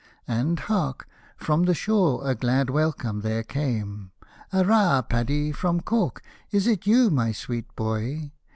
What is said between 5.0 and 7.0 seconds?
Paddy from Cork, is it